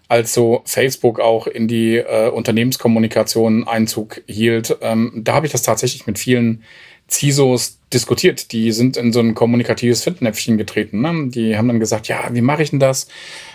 [0.09, 4.77] als so Facebook auch in die äh, Unternehmenskommunikation Einzug hielt.
[4.81, 6.65] Ähm, da habe ich das tatsächlich mit vielen
[7.11, 8.53] CISOs diskutiert.
[8.53, 11.01] Die sind in so ein kommunikatives Fettnäpfchen getreten.
[11.01, 11.29] Ne?
[11.29, 13.09] Die haben dann gesagt, ja, wie mache ich denn das?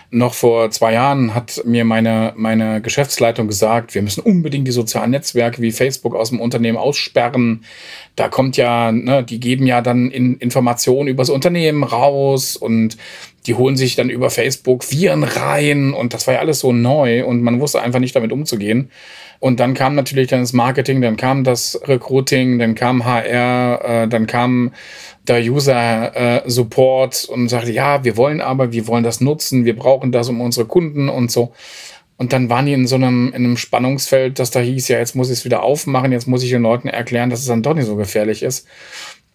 [0.10, 5.12] Noch vor zwei Jahren hat mir meine, meine Geschäftsleitung gesagt, wir müssen unbedingt die sozialen
[5.12, 7.66] Netzwerke wie Facebook aus dem Unternehmen aussperren.
[8.16, 12.96] Da kommt ja, ne, die geben ja dann in Informationen über das Unternehmen raus und
[13.48, 17.26] die holen sich dann über Facebook Viren rein und das war ja alles so neu
[17.26, 18.90] und man wusste einfach nicht damit umzugehen.
[19.40, 24.08] Und dann kam natürlich dann das Marketing, dann kam das Recruiting, dann kam HR, äh,
[24.08, 24.72] dann kam
[25.28, 29.76] der User äh, Support und sagte, ja, wir wollen aber, wir wollen das nutzen, wir
[29.76, 31.54] brauchen das um unsere Kunden und so.
[32.18, 35.16] Und dann waren die in so einem, in einem Spannungsfeld, dass da hieß, ja, jetzt
[35.16, 37.76] muss ich es wieder aufmachen, jetzt muss ich den Leuten erklären, dass es dann doch
[37.76, 38.68] nicht so gefährlich ist.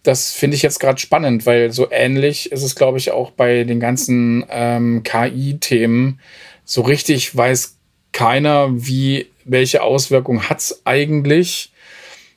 [0.03, 3.63] Das finde ich jetzt gerade spannend, weil so ähnlich ist es, glaube ich, auch bei
[3.63, 6.19] den ganzen ähm, KI-Themen.
[6.65, 7.77] So richtig weiß
[8.11, 11.72] keiner, wie, welche Auswirkungen hat's eigentlich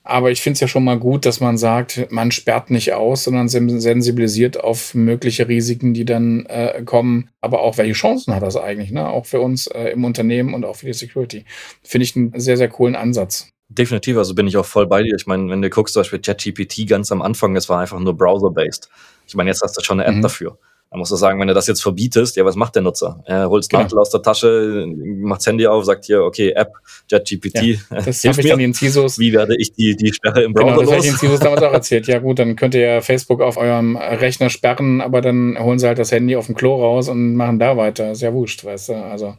[0.06, 3.24] aber ich finde es ja schon mal gut, dass man sagt, man sperrt nicht aus,
[3.24, 7.30] sondern sensibilisiert auf mögliche Risiken, die dann äh, kommen.
[7.40, 9.08] Aber auch welche Chancen hat das eigentlich, ne?
[9.08, 11.44] Auch für uns äh, im Unternehmen und auch für die Security.
[11.82, 13.50] Finde ich einen sehr, sehr coolen Ansatz.
[13.68, 15.14] Definitiv, also bin ich auch voll bei dir.
[15.16, 18.16] Ich meine, wenn du guckst, zum Beispiel ChatGPT ganz am Anfang, das war einfach nur
[18.16, 18.88] browser-based.
[19.26, 20.22] Ich meine, jetzt hast du schon eine App mhm.
[20.22, 20.58] dafür.
[20.90, 23.22] Da musst du sagen, wenn du das jetzt verbietest, ja, was macht der Nutzer?
[23.26, 23.84] Er holt genau.
[23.96, 26.74] aus der Tasche, macht das Handy auf, sagt hier, okay, App,
[27.10, 27.62] JetGPT.
[27.62, 29.18] Ja, das habe ich dann den CISOs.
[29.18, 30.94] Wie werde ich die, die Sperre im Browser genau, das los?
[30.94, 32.06] habe ich den CISOs damals auch erzählt.
[32.06, 35.88] Ja gut, dann könnt ihr ja Facebook auf eurem Rechner sperren, aber dann holen sie
[35.88, 38.12] halt das Handy auf dem Klo raus und machen da weiter.
[38.12, 38.94] Ist ja wurscht, weißt du.
[38.94, 39.36] Also.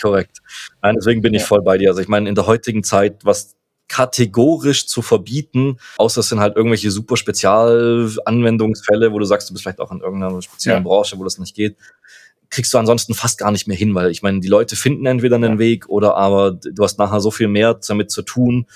[0.00, 0.38] Korrekt.
[0.80, 1.40] Nein, deswegen bin ja.
[1.40, 1.88] ich voll bei dir.
[1.88, 3.56] Also ich meine, in der heutigen Zeit, was
[3.94, 9.62] kategorisch zu verbieten, außer es sind halt irgendwelche super Spezialanwendungsfälle, wo du sagst, du bist
[9.62, 10.88] vielleicht auch in irgendeiner speziellen ja.
[10.88, 11.76] Branche, wo das nicht geht,
[12.50, 15.36] kriegst du ansonsten fast gar nicht mehr hin, weil ich meine, die Leute finden entweder
[15.36, 15.58] einen ja.
[15.60, 18.66] Weg oder aber du hast nachher so viel mehr damit zu tun,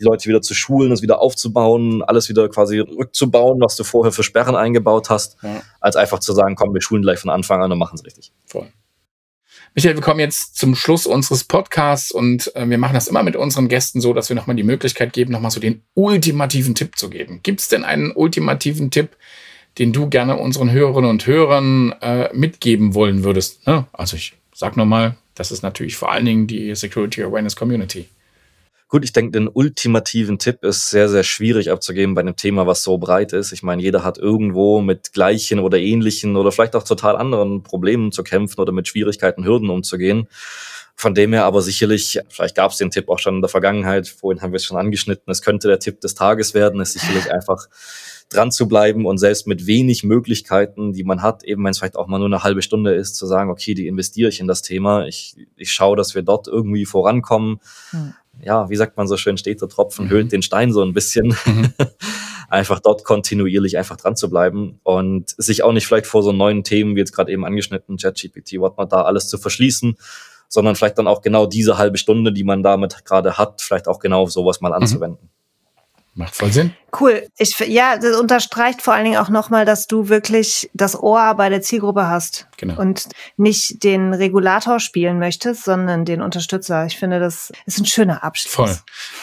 [0.00, 4.12] die Leute wieder zu schulen, es wieder aufzubauen, alles wieder quasi rückzubauen, was du vorher
[4.12, 5.60] für Sperren eingebaut hast, ja.
[5.82, 8.32] als einfach zu sagen, komm, wir schulen gleich von Anfang an und machen es richtig.
[8.46, 8.66] Voll.
[9.76, 13.34] Michael, wir kommen jetzt zum Schluss unseres Podcasts und äh, wir machen das immer mit
[13.34, 17.10] unseren Gästen so, dass wir nochmal die Möglichkeit geben, nochmal so den ultimativen Tipp zu
[17.10, 17.40] geben.
[17.42, 19.16] Gibt es denn einen ultimativen Tipp,
[19.78, 23.66] den du gerne unseren Hörerinnen und Hörern äh, mitgeben wollen würdest?
[23.66, 23.84] Ne?
[23.92, 28.06] Also ich sag nochmal, das ist natürlich vor allen Dingen die Security Awareness Community.
[28.88, 32.82] Gut, ich denke, den ultimativen Tipp ist sehr, sehr schwierig abzugeben bei einem Thema, was
[32.82, 33.50] so breit ist.
[33.52, 38.12] Ich meine, jeder hat irgendwo mit gleichen oder ähnlichen oder vielleicht auch total anderen Problemen
[38.12, 40.28] zu kämpfen oder mit Schwierigkeiten, Hürden umzugehen.
[40.96, 44.06] Von dem her aber sicherlich, vielleicht gab es den Tipp auch schon in der Vergangenheit,
[44.06, 47.32] vorhin haben wir es schon angeschnitten, es könnte der Tipp des Tages werden, ist sicherlich
[47.32, 47.66] einfach
[48.28, 51.96] dran zu bleiben und selbst mit wenig Möglichkeiten, die man hat, eben wenn es vielleicht
[51.96, 54.62] auch mal nur eine halbe Stunde ist, zu sagen, okay, die investiere ich in das
[54.62, 57.60] Thema, ich, ich schaue, dass wir dort irgendwie vorankommen.
[57.90, 60.10] Hm ja, wie sagt man so schön, steht der Tropfen, mhm.
[60.10, 61.36] höhlt den Stein so ein bisschen.
[61.46, 61.72] Mhm.
[62.48, 66.62] einfach dort kontinuierlich einfach dran zu bleiben und sich auch nicht vielleicht vor so neuen
[66.62, 69.96] Themen, wie jetzt gerade eben angeschnitten, ChatGPT, whatnot, da alles zu verschließen,
[70.48, 73.98] sondern vielleicht dann auch genau diese halbe Stunde, die man damit gerade hat, vielleicht auch
[73.98, 74.74] genau sowas mal mhm.
[74.74, 75.30] anzuwenden.
[76.16, 76.72] Macht voll Sinn.
[77.00, 77.26] Cool.
[77.38, 81.48] Ich, ja, das unterstreicht vor allen Dingen auch nochmal, dass du wirklich das Ohr bei
[81.48, 82.46] der Zielgruppe hast.
[82.56, 82.80] Genau.
[82.80, 86.86] Und nicht den Regulator spielen möchtest, sondern den Unterstützer.
[86.86, 88.52] Ich finde, das ist ein schöner Abschluss.
[88.52, 88.76] Voll.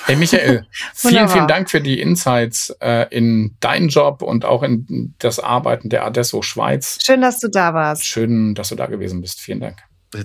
[0.05, 5.15] Hey, Michael, vielen, vielen Dank für die Insights äh, in deinen Job und auch in
[5.19, 6.97] das Arbeiten der Adesso Schweiz.
[7.01, 8.05] Schön, dass du da warst.
[8.05, 9.39] Schön, dass du da gewesen bist.
[9.39, 9.77] Vielen Dank.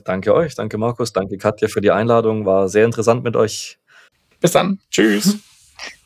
[0.04, 0.56] Danke euch.
[0.56, 1.12] Danke, Markus.
[1.12, 2.44] Danke, Katja, für die Einladung.
[2.44, 3.78] War sehr interessant mit euch.
[4.40, 4.80] Bis dann.
[4.90, 5.38] Tschüss.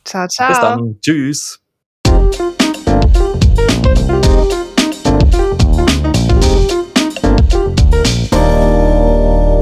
[0.03, 0.49] Ciao, ciao.
[0.49, 0.97] Bis dann.
[1.01, 1.59] Tschüss.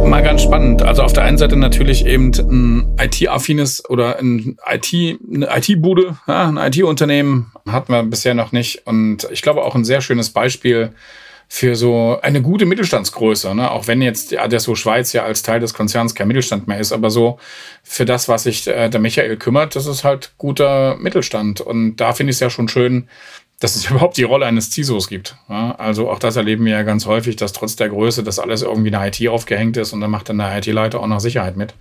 [0.06, 0.82] Mal ganz spannend.
[0.82, 6.48] Also auf der einen Seite natürlich eben ein IT-affines oder ein IT, eine IT-Bude, ja,
[6.48, 8.88] ein IT-Unternehmen hatten wir bisher noch nicht.
[8.88, 10.94] Und ich glaube auch ein sehr schönes Beispiel,
[11.52, 13.72] für so eine gute Mittelstandsgröße, ne?
[13.72, 16.92] auch wenn jetzt die Adesso Schweiz ja als Teil des Konzerns kein Mittelstand mehr ist,
[16.92, 17.40] aber so
[17.82, 21.60] für das, was sich äh, der Michael kümmert, das ist halt guter Mittelstand.
[21.60, 23.10] Und da finde ich es ja schon schön,
[23.60, 25.36] dass es überhaupt die Rolle eines CISOs gibt.
[25.50, 28.62] Ja, also auch das erleben wir ja ganz häufig, dass trotz der Größe das alles
[28.62, 31.58] irgendwie in der IT aufgehängt ist und dann macht dann der IT-Leiter auch noch Sicherheit
[31.58, 31.74] mit.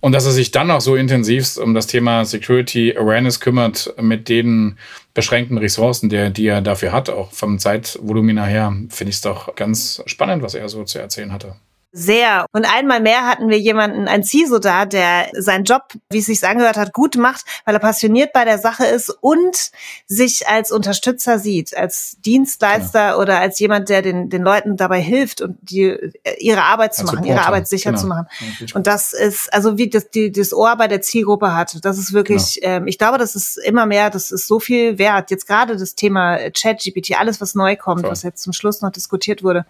[0.00, 4.28] Und dass er sich dann noch so intensiv um das Thema Security Awareness kümmert mit
[4.28, 4.78] den
[5.12, 9.54] beschränkten Ressourcen, der, die er dafür hat, auch vom Zeitvolumina her, finde ich es doch
[9.56, 11.56] ganz spannend, was er so zu erzählen hatte.
[11.92, 12.46] Sehr.
[12.52, 16.44] Und einmal mehr hatten wir jemanden, ein CISO da, der seinen Job, wie es sich
[16.46, 19.72] angehört hat, gut macht, weil er passioniert bei der Sache ist und
[20.06, 23.16] sich als Unterstützer sieht, als Dienstleister ja.
[23.16, 27.00] oder als jemand, der den, den Leuten dabei hilft und die, äh, ihre Arbeit zu
[27.00, 27.40] als machen, Supporter.
[27.40, 28.02] ihre Arbeit sicher genau.
[28.02, 28.26] zu machen.
[28.74, 32.12] und das ist, also wie das, die, das Ohr bei der Zielgruppe hat, das ist
[32.12, 32.76] wirklich, genau.
[32.76, 35.32] ähm, ich glaube, das ist immer mehr, das ist so viel wert.
[35.32, 38.10] Jetzt gerade das Thema ChatGPT, alles, was neu kommt, Voll.
[38.10, 39.66] was jetzt zum Schluss noch diskutiert wurde.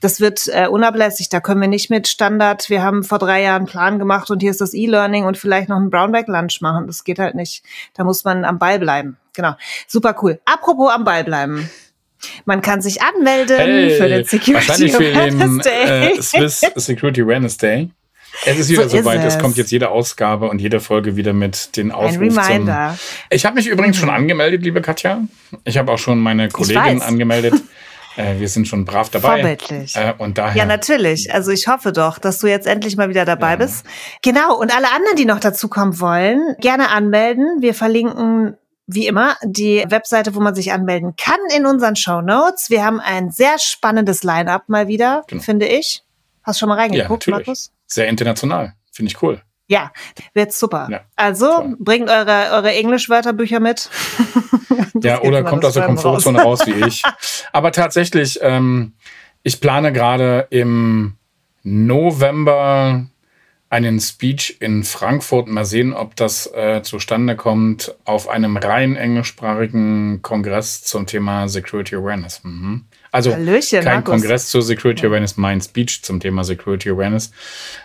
[0.00, 1.28] Das wird äh, unablässig.
[1.28, 4.40] Da können wir nicht mit Standard, wir haben vor drei Jahren einen Plan gemacht und
[4.40, 6.86] hier ist das E-Learning und vielleicht noch ein Brownback-Lunch machen.
[6.86, 7.62] Das geht halt nicht.
[7.94, 9.16] Da muss man am Ball bleiben.
[9.34, 9.54] Genau.
[9.86, 10.40] Super cool.
[10.44, 11.70] Apropos am Ball bleiben.
[12.44, 16.12] Man kann sich anmelden hey, für den Security Awareness Day.
[16.12, 17.90] Äh, Swiss Security Awareness Day.
[18.46, 19.34] Es ist wieder so soweit, es.
[19.34, 19.40] es.
[19.40, 22.38] kommt jetzt jede Ausgabe und jede Folge wieder mit den Aufrufen.
[22.38, 22.98] Ein Reminder.
[23.30, 25.22] ich habe mich übrigens schon angemeldet, liebe Katja.
[25.64, 27.54] Ich habe auch schon meine Kollegin angemeldet.
[28.16, 29.40] Äh, wir sind schon brav dabei.
[29.40, 29.96] Vorbildlich.
[29.96, 31.32] Äh, und daher, ja, natürlich.
[31.32, 33.56] Also ich hoffe doch, dass du jetzt endlich mal wieder dabei ja.
[33.56, 33.86] bist.
[34.22, 34.58] Genau.
[34.58, 37.60] Und alle anderen, die noch dazukommen wollen, gerne anmelden.
[37.60, 42.68] Wir verlinken wie immer die Webseite, wo man sich anmelden kann in unseren Show Notes.
[42.70, 45.42] Wir haben ein sehr spannendes Line-up mal wieder, genau.
[45.42, 46.02] finde ich.
[46.42, 47.72] Hast du schon mal reingeguckt, ja, Markus?
[47.86, 48.74] Sehr international.
[48.90, 49.40] Finde ich cool.
[49.68, 49.92] Ja,
[50.34, 50.88] wird super.
[50.90, 51.76] Ja, also toll.
[51.78, 53.88] bringt eure, eure Englisch-Wörterbücher mit.
[55.02, 56.60] ja, oder kommt aus der Komfortzone raus.
[56.60, 57.02] raus wie ich.
[57.52, 58.94] Aber tatsächlich, ähm,
[59.42, 61.16] ich plane gerade im
[61.62, 63.06] November
[63.72, 65.48] einen Speech in Frankfurt.
[65.48, 71.96] Mal sehen, ob das äh, zustande kommt auf einem rein englischsprachigen Kongress zum Thema Security
[71.96, 72.40] Awareness.
[72.44, 72.84] Mhm.
[73.12, 74.20] Also Hallöchen, kein Markus.
[74.20, 77.30] Kongress zur Security Awareness, mein Speech zum Thema Security Awareness.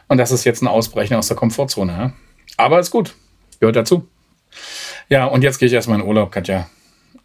[0.10, 1.92] Und das ist jetzt ein Ausbrechen aus der Komfortzone.
[1.94, 2.14] Ja?
[2.58, 3.16] Aber ist gut,
[3.62, 4.06] gehört dazu.
[5.08, 6.70] Ja, und jetzt gehe ich erstmal in Urlaub, Katja.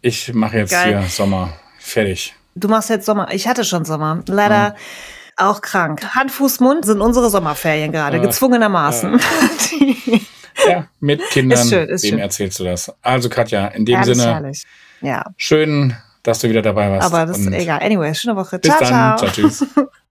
[0.01, 0.99] Ich mache jetzt Geil.
[0.99, 1.53] hier Sommer.
[1.79, 2.33] Fertig.
[2.55, 3.27] Du machst jetzt Sommer.
[3.33, 4.23] Ich hatte schon Sommer.
[4.27, 4.69] Leider.
[4.69, 6.15] Mhm auch krank.
[6.15, 9.19] Hand, Fuß, Mund sind unsere Sommerferien gerade, äh, gezwungenermaßen.
[9.19, 10.19] Äh.
[10.69, 11.59] ja, mit Kindern.
[11.59, 12.19] Ist schön, ist Wem schön.
[12.19, 12.91] erzählst du das?
[13.01, 14.63] Also, Katja, in dem herrlich, Sinne, herrlich.
[15.01, 15.25] Ja.
[15.37, 17.05] schön dass du wieder dabei warst.
[17.05, 17.81] Aber das ist egal.
[17.81, 18.57] Anyway, schöne Woche.
[18.57, 19.17] Bis ciao, dann.
[19.17, 19.17] ciao.
[19.17, 19.65] Ciao, tschüss.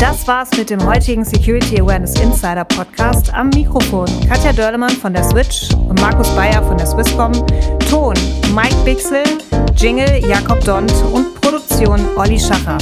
[0.00, 3.34] Das war's mit dem heutigen Security Awareness Insider Podcast.
[3.34, 7.32] Am Mikrofon Katja Dörlemann von der Switch und Markus Bayer von der Swisscom.
[7.90, 8.14] Ton
[8.54, 9.24] Mike Bixel,
[9.74, 12.78] Jingle Jakob Dont und Produktion Olli Schacher.